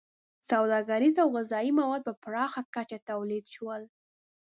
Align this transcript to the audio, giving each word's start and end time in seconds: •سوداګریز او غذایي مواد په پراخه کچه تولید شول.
•سوداګریز 0.49 1.15
او 1.23 1.27
غذایي 1.35 1.71
مواد 1.79 2.01
په 2.07 2.13
پراخه 2.23 2.61
کچه 2.75 2.97
تولید 3.09 3.45
شول. 3.55 3.81